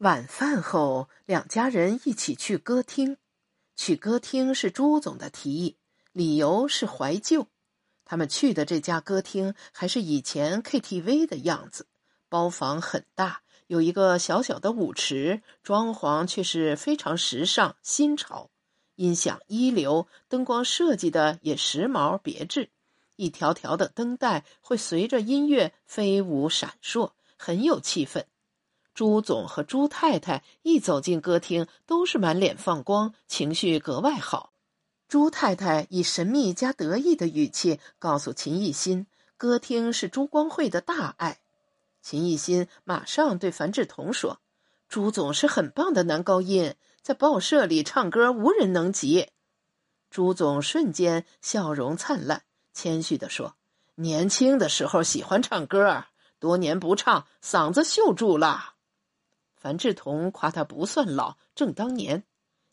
[0.00, 3.18] 晚饭后，两家人一起去歌厅。
[3.76, 5.76] 去歌厅是朱总的提议，
[6.12, 7.48] 理由是怀旧。
[8.06, 11.86] 他们去的这家歌厅还是以前 KTV 的样子，
[12.30, 18.48] 包房很大，有一个小小的舞池，装潢却是非常时尚新潮，
[18.94, 22.70] 音响一流，灯光设计的也时髦别致，
[23.16, 28.24] 一条条的灯带会随着音乐飞舞闪烁，很有气氛。
[29.00, 34.52] 朱总和朱太太一走进歌厅，都是满脸放光，情绪格外好。
[35.08, 39.06] 朱太太以神秘加得意的语气告诉秦艺新
[39.38, 41.40] ：“歌厅是朱光会的大爱。”
[42.02, 44.42] 秦艺新马上对樊志同说
[44.86, 49.30] ：“朱总是很棒的男高音，在报社里唱歌无人能及。”
[50.12, 52.42] 朱总瞬间笑容灿烂，
[52.74, 53.56] 谦虚地说
[53.96, 56.04] ：“年轻的时候喜欢唱歌，
[56.38, 58.74] 多年不唱，嗓子锈住了。”
[59.60, 62.24] 樊志同夸他不算老，正当年。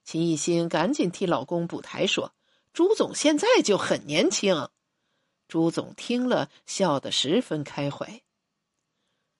[0.05, 2.31] 秦艺心赶紧替老公补台说
[2.71, 4.69] ：“朱总现在就很年轻。”
[5.49, 8.21] 朱总听了，笑得十分开怀。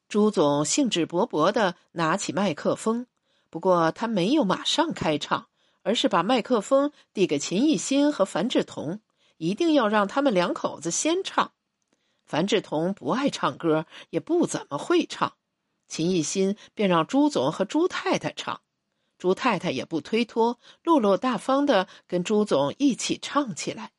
[0.10, 3.08] 朱总兴致勃勃的拿起麦克风，
[3.50, 5.48] 不过他没有马上开唱，
[5.84, 9.00] 而是把麦克风递给秦艺心和樊志同，
[9.38, 11.54] 一定要让他们两口子先唱。
[12.26, 15.38] 樊志同不爱唱歌，也不怎么会唱，
[15.88, 18.62] 秦艺心便让朱总和朱太太唱。
[19.18, 23.92] 朱太太也不推脱，落落大方的跟朱总一起唱起来。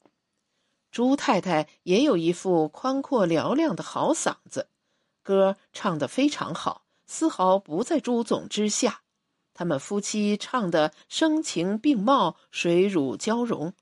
[0.91, 4.69] 朱太太也有一副宽阔嘹亮的好嗓子，
[5.23, 9.03] 歌唱得非常好，丝毫不在朱总之下。
[9.53, 13.75] 他们夫妻唱得声情并茂，水乳交融。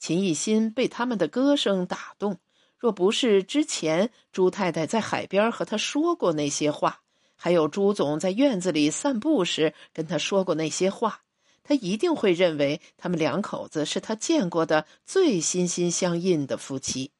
[0.00, 2.40] 秦艺心被他们的歌声打动，
[2.76, 7.02] 若不是之前朱太太在海边和他说过那些话。
[7.42, 11.22] 还有朱总在院子里散步时跟他说过那些话，
[11.62, 17.12] 他一定会认为他们两口子是他见过的最心心相印的夫妻。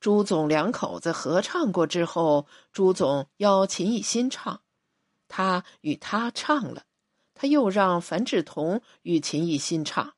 [0.00, 4.60] 朱总两口子合唱过之后，朱总邀秦艺新唱，
[5.28, 6.82] 他与他唱了，
[7.32, 10.14] 他又让樊志同与秦艺新唱，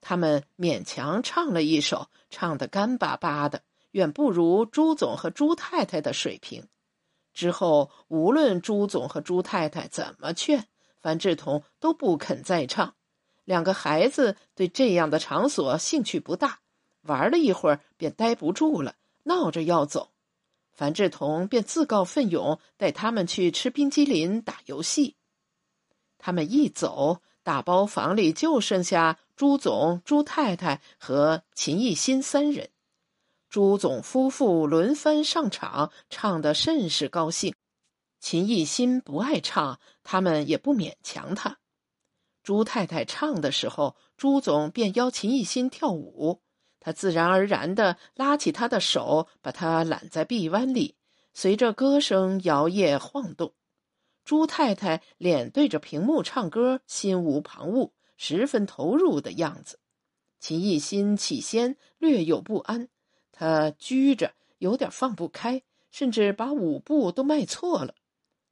[0.00, 6.66] 他们勉强唱了一首，唱得干巴巴的，远不如朱总和朱太太的水平。
[7.38, 10.66] 之后，无论朱总和朱太太怎么劝，
[11.00, 12.96] 樊志同都不肯再唱。
[13.44, 16.58] 两个孩子对这样的场所兴趣不大，
[17.02, 20.10] 玩了一会儿便待不住了，闹着要走。
[20.72, 25.14] 樊志同便自告奋勇带他们去吃冰激凌、打游戏。
[26.18, 32.70] 他们一走，大包房里就剩下朱总、朱太太和秦艺新三人。
[33.48, 37.54] 朱总夫妇轮番上场，唱得甚是高兴。
[38.20, 41.58] 秦艺新不爱唱，他们也不勉强他。
[42.42, 46.42] 朱太太唱的时候，朱总便邀秦艺新跳舞，
[46.78, 50.96] 他自然而然地拉起他的手，把他揽在臂弯里，
[51.32, 53.54] 随着歌声摇曳晃动。
[54.24, 59.80] 朱太太脸对着屏幕唱歌，心无旁骛，十分投入的样子。
[60.38, 62.88] 秦艺新起先略有不安。
[63.38, 65.62] 他拘着，有点放不开，
[65.92, 67.94] 甚至把舞步都迈错了。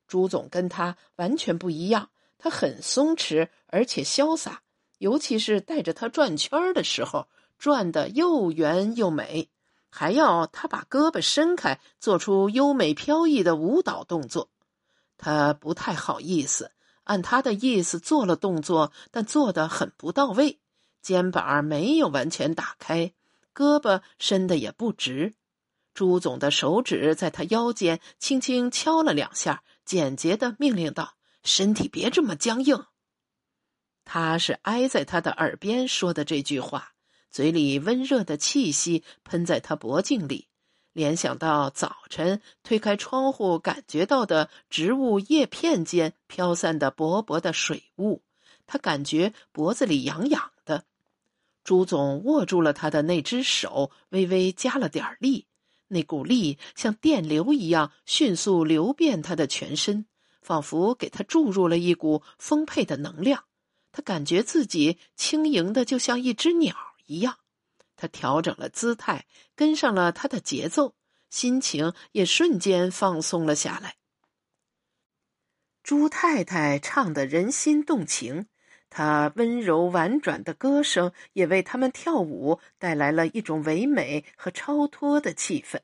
[0.06, 4.62] 朱总跟他完全不一样，他很松弛，而且潇洒，
[4.98, 7.26] 尤其是带着他转圈的时候，
[7.58, 9.48] 转得又圆又美，
[9.90, 14.50] 还要他把胳膊伸开，做出优美飘逸的舞蹈动作。
[15.18, 16.70] 他不太好意思，
[17.02, 20.60] 按他的意思做了动作，但做得很不到位，
[21.02, 23.12] 肩膀没有完全打开。
[23.56, 25.32] 胳膊伸的也不直，
[25.94, 32.84] 朱总的手指在他腰间轻轻敲了两下，简洁的命令道：“身体别这么僵硬。”
[34.04, 36.92] 他是挨在他的耳边说的这句话，
[37.30, 40.48] 嘴里温热的气息喷在他脖颈里，
[40.92, 48.22] 联想到早晨推开窗户感觉到的植物叶片间飘散的薄薄的水雾，
[48.66, 50.52] 他感觉脖子里痒痒。
[51.66, 55.48] 朱总握住了他的那只手，微微加了点力，
[55.88, 60.06] 那股力像电流一样迅速流遍他的全身，
[60.40, 63.46] 仿佛给他注入了一股丰沛的能量。
[63.90, 66.76] 他感觉自己轻盈的，就像一只鸟
[67.06, 67.38] 一样。
[67.96, 69.26] 他调整了姿态，
[69.56, 70.94] 跟上了他的节奏，
[71.30, 73.96] 心情也瞬间放松了下来。
[75.82, 78.46] 朱太太唱得人心动情。
[78.98, 85.80] 他温柔婉转的歌声也为他们跳舞带来了一种唯美和超脱的气氛。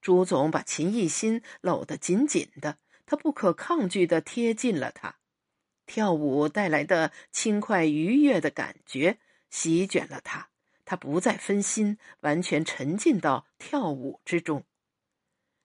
[0.00, 5.14] 朱总把秦艺新搂得紧紧的，他不可抗拒的贴近了他。
[5.86, 10.48] 跳舞带来的轻快愉悦的感觉席卷了他，
[10.84, 14.64] 他不再分心，完全沉浸到跳舞之中。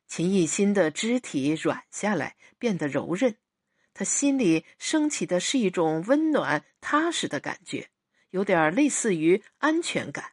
[0.05, 3.37] 秦艺心的肢体软下来，变得柔韧，
[3.99, 7.89] 他心里升起的是一种温暖踏实的感觉，
[8.29, 10.31] 有点类似于安全感。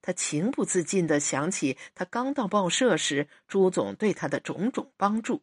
[0.00, 5.42] 他情不自禁的想起他刚到报社时，朱总对他的种种帮助。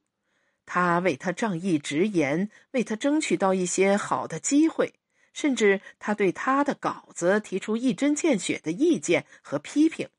[0.66, 4.96] 他为他仗义直言，为他争取到一些好的机会，
[5.32, 10.10] 甚至他对他的稿子提出一针见血的意见和批评。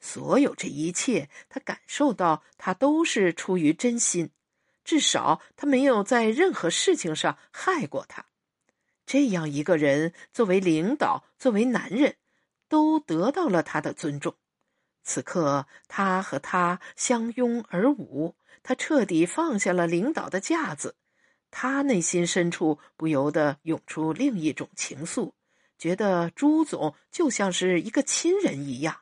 [0.00, 4.30] 所有这一切，他感受到他都是出于真心，
[4.86, 8.24] 至少他没有在任何事情上害过他。
[9.04, 12.16] 这样一个人，作为领导，作为男人，
[12.68, 14.36] 都得到了他的尊重。
[15.02, 18.36] 此刻，他和他相拥而舞。
[18.62, 20.96] 他彻底放下了领导的架子，
[21.50, 25.32] 他内心深处不由得涌出另一种情愫，
[25.78, 28.96] 觉得朱总就像是一个亲人一样。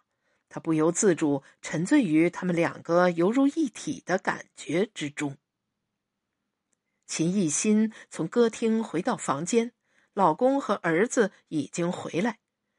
[0.50, 5.37] 他不由自主沉醉于他们两个犹如一体的感觉之中。
[7.06, 9.72] 秦艺心从歌厅回到房间，
[10.12, 12.38] 老公和儿子已经回来。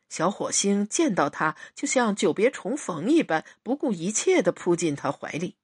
[0.09, 5.57] 小火星见到他，就像久别重逢一般，不顾一切的扑进他怀里。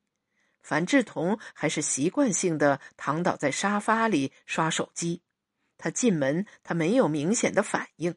[0.62, 5.22] 樊志同还是习惯性的躺倒在沙发里刷手机。
[5.78, 8.16] 他进门，他没有明显的反应。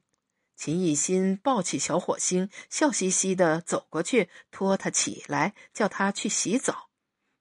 [0.57, 6.91] 秦艺心抱起小火星，笑嘻嘻的走过去，拖他起来，叫他去洗澡。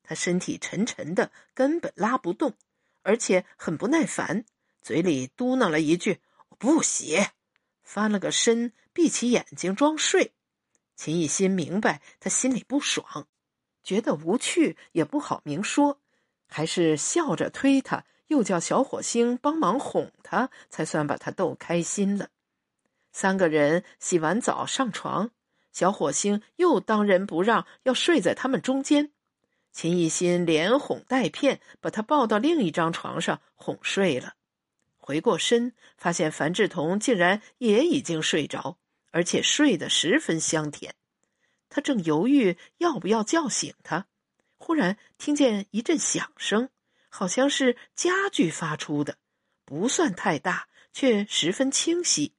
[0.04, 2.56] 他身体沉沉的，根本拉不动，
[3.04, 4.46] 而且很不耐烦，
[4.82, 6.20] 嘴里嘟囔了一句
[6.50, 7.20] ：“我不洗。”
[7.84, 10.34] 翻了个身，闭起眼睛装睡。
[10.96, 13.28] 秦艺心明白他心里不爽。
[13.84, 16.00] 觉得无趣也不好明说，
[16.48, 22.30] 还是笑着推他，又叫小火星帮忙哄他，才算把他逗开心了。
[23.12, 25.32] 三个人洗完澡上床，
[25.74, 29.12] 小火星又当仁不让要睡在他们中间。
[29.74, 34.36] 秦艺心连哄带骗，把他抱到另一张床上哄睡了。
[34.98, 38.78] 回过身，发现樊志同竟然也已经睡着，
[39.12, 40.96] 而且睡得十分香甜。
[41.70, 44.06] 他正犹豫要不要叫醒他，
[44.58, 46.70] 忽然听见一阵响声，
[47.10, 49.18] 好像是家具发出的，
[49.66, 52.34] 不算太大，却十分清晰。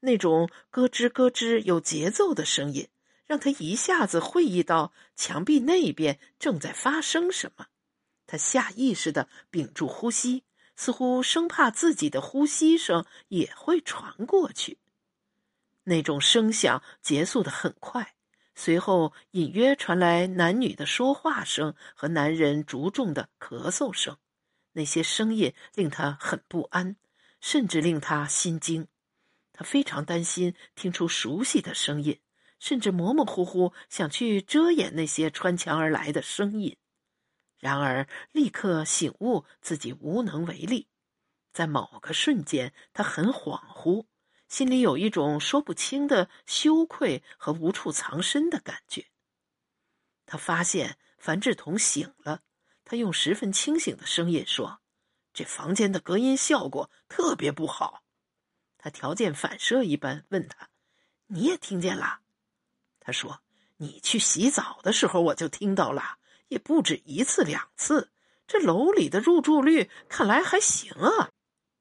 [0.00, 2.88] 那种咯吱咯吱有节奏的声音，
[3.28, 7.66] 让他一下子会意到墙壁那边正在发生什么。
[8.26, 10.42] 他下意识的屏住呼吸，
[10.74, 14.78] 似乎生怕自己的呼吸声也会传过去。
[15.84, 18.14] 那种声响结束的很快。
[18.54, 24.18] 随后，隐约传来男女的说话声和男人逐重的咳嗽声，
[24.72, 26.96] 那些声音令他很不安，
[27.40, 28.88] 甚至令他心惊。
[29.52, 32.18] 他非常担心听出熟悉的声音，
[32.58, 36.76] 甚至模模糊糊想去遮掩那些穿墙而来的声音。
[37.58, 40.88] 然而，立刻醒悟自己无能为力。
[41.52, 44.06] 在某个瞬间，他很恍惚。
[44.48, 49.06] 心里有一种说不清的羞愧和无处藏身的感觉。
[50.24, 52.42] 他发现樊志同醒了，
[52.84, 54.80] 他用十分清醒的声音说
[55.34, 58.04] ：“这房间的隔音效果特别不好。”
[58.78, 60.70] 他条件反射一般问他
[61.26, 62.20] ：“你也听见了？”
[63.08, 63.40] 他说
[63.78, 68.10] ：“你去洗澡的时候我就听到了，也不止一次两次。
[68.46, 71.30] 这楼里的入住率看来还行啊。”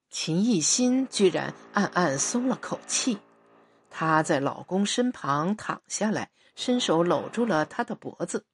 [0.09, 3.17] 秦艺心居然暗暗松了口气，
[3.89, 8.45] 她在老公身旁躺下来，伸手搂住了他的脖子。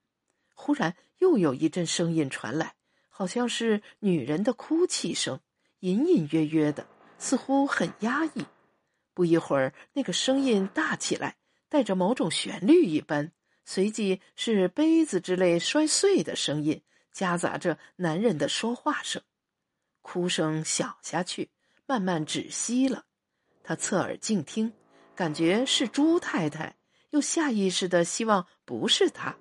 [0.56, 2.74] 忽然，又有一阵声音传来，
[3.08, 5.40] 好像是女人的哭泣声，
[5.82, 6.88] 隐隐约约的，
[7.20, 8.48] 似乎很压抑。
[9.14, 11.36] 不一会儿，那个声音大起来，
[11.74, 13.32] 带着某种旋律一般，
[13.66, 19.20] 随即是杯子之类摔碎的声音，夹杂着男人的说话声。
[20.04, 21.50] 哭声小下去，
[21.88, 23.06] 慢慢止息了。
[23.64, 24.72] 他侧耳静听，
[25.16, 26.76] 感觉是朱太太，
[27.10, 29.36] 又下意识的希望不是他。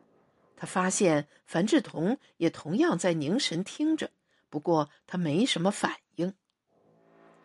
[0.56, 4.10] 他发现樊志同也同样在凝神听着，
[4.48, 6.32] 不过他没什么反应。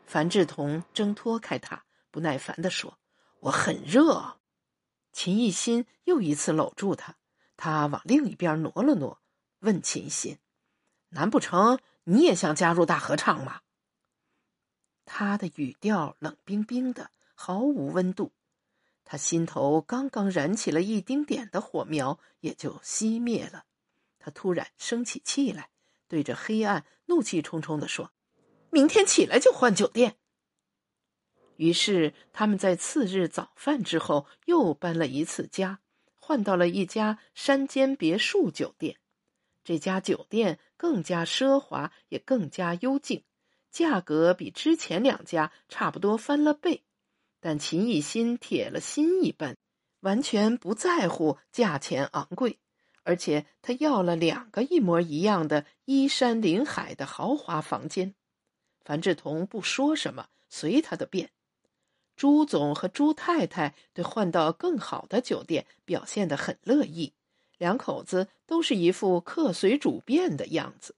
[0.06, 2.98] 樊志同挣脱开他，不耐烦地说
[3.42, 4.36] ：“我很热。”
[5.18, 7.16] 秦艺心又一次搂住他，
[7.56, 9.20] 他往另一边挪了挪，
[9.62, 10.38] 问秦心
[11.10, 13.62] ：“难不成？”你也想加入大合唱吗？
[15.06, 18.32] 他的语调冷冰冰的，毫无温度。
[19.04, 23.66] 他心头刚刚燃起了一丁点的火苗，也就熄灭了。
[24.20, 25.72] 他突然生起气来，
[26.08, 28.12] 对着黑暗怒气冲冲地说
[28.70, 30.20] ：“明天起来就换酒店。”
[31.58, 35.80] 于是他们在次日早饭之后又搬了一次家，
[36.16, 38.98] 换到了一家山间别墅酒店。
[39.64, 43.24] 这家酒店更加奢华，也更加幽静，
[43.70, 46.84] 价格比之前两家差不多翻了倍。
[47.40, 49.58] 但秦艺心铁了心一般，
[50.00, 52.60] 完全不在乎价钱昂贵，
[53.04, 58.16] 而且他要了两个一模一样的依山临海的豪华房间。
[58.86, 61.30] 樊志同不说什么，随他的便。
[62.18, 67.14] 朱总和朱太太对换到更好的酒店表现得很乐意，
[67.58, 70.96] 两口子都是一副客随主便的样子。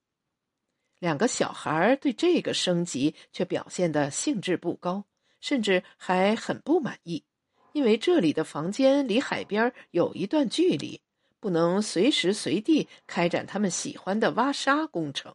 [0.98, 5.04] 两个小孩对这个升级却表现得兴致不高。
[5.42, 7.24] 甚至还很不满意，
[7.72, 11.00] 因为这里的房间离海边有一段距离，
[11.40, 15.34] 不能随时随地开展他们喜欢的挖沙工程，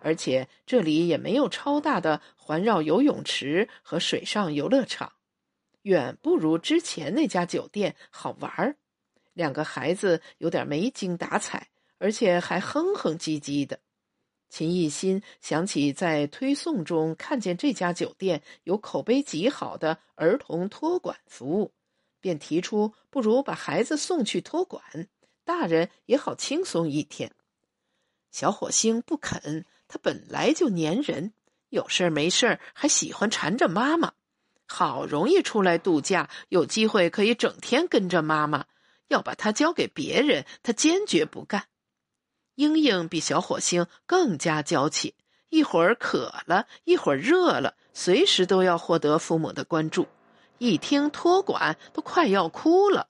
[0.00, 5.12] 而且这里也没有超大的环绕游泳池和水上游乐场，
[5.82, 8.76] 远不如之前那家酒店好玩儿。
[9.32, 13.78] 两个孩子有点没精打采，而且还哼哼唧唧的。
[14.48, 21.72] 秦艺心想起在推送中看见这家酒店有口碑极好的儿童托管服务，
[22.18, 24.82] 便提出不如把孩子送去托管，
[25.44, 27.30] 大人也好轻松一天。
[28.30, 31.32] 小火星不肯，他本来就粘人，
[31.70, 34.12] 有事儿没事儿还喜欢缠着妈妈。
[34.66, 38.66] 好容易出来度假，有机会可以整天跟着妈妈，
[39.08, 41.64] 要把他交给别人，他坚决不干。
[42.56, 45.14] 英英比小火星更加娇气，
[45.48, 50.06] 一会儿渴了，一会儿热了，随时都要获得父母的关注。
[50.58, 53.08] 一听托管，都快要哭了。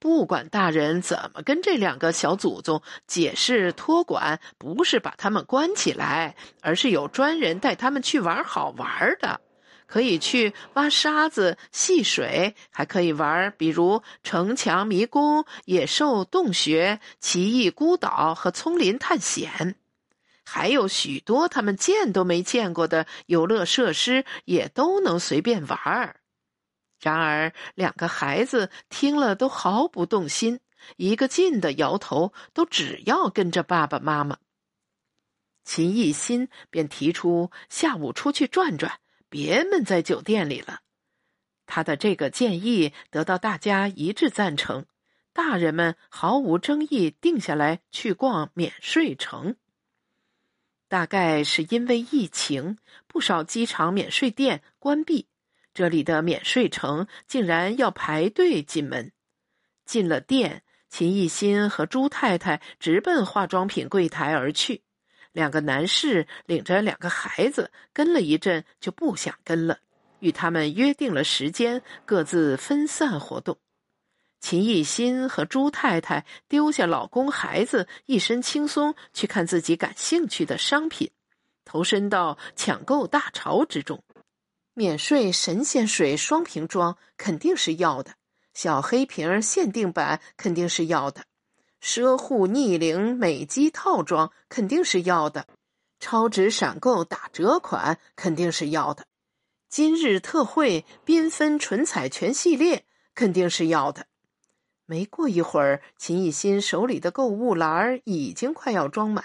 [0.00, 9.40] 不管大人怎么跟这两个小祖宗解释，托管不是把他们关起来，而是有专人带他们去玩好玩的。
[9.86, 19.74] 可以去挖沙子、戏水，还可以玩，比如城墙迷宫、野兽洞穴、奇异孤岛和丛林探险，
[20.44, 26.14] 还有许多他们见都没见过的游乐设施，也都能随便玩。
[27.00, 30.60] 然而，两个孩子听了都毫不动心，
[30.96, 34.38] 一个劲的摇头，都只要跟着爸爸妈妈。
[35.64, 39.00] 秦艺心便提出下午出去转转。
[39.32, 40.80] 别闷在酒店里了。
[41.64, 44.86] 他的这个建议得到大家一致赞成，
[45.32, 49.54] 大人们毫无争议定下来去逛免税城。
[50.88, 55.28] 大概是因为疫情，不少机场免税店关闭，
[55.72, 59.12] 这里的免税城竟然要排队进门。
[59.86, 64.82] 进了店，秦艺心和朱太太直奔化妆品柜台而去。
[65.32, 69.78] 两个男士领着两个孩子跟了一阵，就不想跟了，
[70.18, 73.58] 与他们约定了时间，各自分散活动。
[74.40, 81.10] 秦艺心和朱太太丢下老公孩子，一身轻松去看自己感兴趣的商品，
[81.64, 84.02] 投身到抢购大潮之中。
[84.74, 88.14] 免税神仙水双瓶装肯定是要的，
[88.54, 91.24] 小黑瓶限定版肯定是要的。
[91.82, 95.46] 奢护逆龄美肌套装肯定是要的，
[95.98, 99.06] 超值闪购打折款肯定是要的，
[99.68, 102.84] 今日特惠缤纷唇彩全系列
[103.14, 104.06] 肯定是要的。
[104.86, 109.24] 没过一会儿，秦艺心手里的购物篮已经快要装满。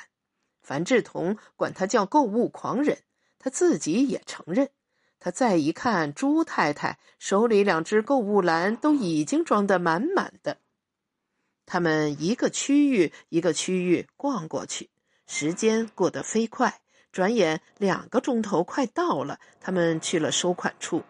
[0.62, 3.04] 樊志同管他叫购物狂人，
[3.38, 4.70] 他自己也承认。
[5.25, 10.58] 他再一看朱太太手里两只购物篮，都已经装得满满的。
[11.65, 14.91] 他们一个区域一个区域逛过去，
[15.25, 16.79] 时间过得飞快，
[17.12, 19.39] 转眼两个钟头快到了。
[19.60, 21.01] 他们去了收款处，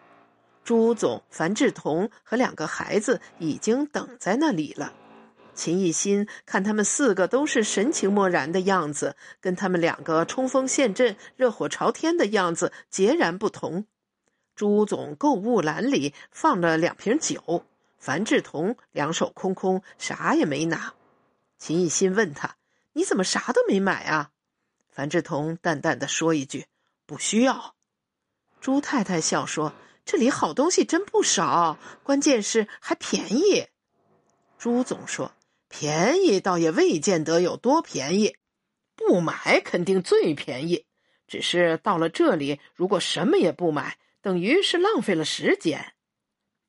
[0.64, 4.94] 朱总、樊志同和两个孩子已经等在那里了。
[5.52, 13.84] 秦艺心看他们四个都是神情漠然的样子，跟他们两个冲锋陷阵、热火朝天的样子截然不同。
[14.56, 17.64] 朱总购物篮里放了两瓶酒。
[17.98, 20.94] 樊志同两手空空，啥也没拿。
[21.58, 22.56] 秦艺心问他
[22.92, 24.30] ：“你怎么啥都没买啊？”
[24.92, 26.66] 樊志同淡淡的说一句
[27.04, 27.74] ：“不需要。”
[28.60, 29.72] 朱太太笑说
[30.04, 33.66] ：“这里好东西真不少，关键是还便宜。”
[34.58, 35.32] 朱总说
[35.68, 38.36] ：“便宜倒也未见得有多便宜，
[38.94, 40.84] 不买肯定最便宜。
[41.26, 45.94] 只是到了这里，如果什么也不买，等于是浪费了时间。”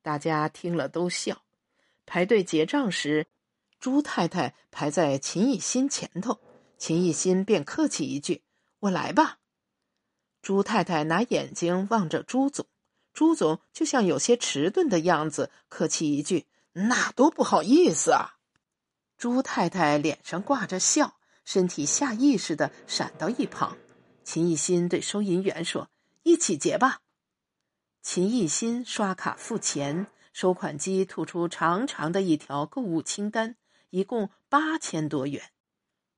[0.00, 1.42] 大家听了都笑。
[2.06, 3.26] 排队结账时，
[3.80, 6.40] 朱太太排在秦艺心前头，
[6.78, 8.44] 秦艺新便客气一句
[8.78, 9.38] ：“我来吧。”
[10.40, 12.64] 朱太太拿眼睛望着朱总，
[13.12, 16.46] 朱总就像有些迟钝的样子，客气一句
[16.86, 18.36] ：“那多不好意思啊。”
[19.18, 23.76] 朱太太脸上挂着笑，身体下意识的闪到一旁。
[24.22, 25.90] 秦艺新对收银员说
[26.22, 27.00] ：“一起结吧。”
[28.10, 33.56] 秦艺新刷卡付钱，收款机吐出长长的一条购物清单，
[33.90, 35.50] 一共八千多元。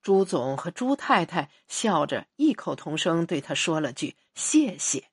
[0.01, 5.09] 朱总和朱太太笑着异口同声对他说了句：“谢谢。”